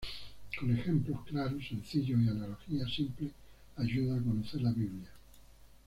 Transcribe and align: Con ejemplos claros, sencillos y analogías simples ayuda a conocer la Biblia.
Con 0.59 0.75
ejemplos 0.75 1.19
claros, 1.27 1.67
sencillos 1.67 2.19
y 2.21 2.27
analogías 2.29 2.91
simples 2.91 3.33
ayuda 3.75 4.15
a 4.15 4.23
conocer 4.23 4.63
la 4.63 4.71
Biblia. 4.71 5.11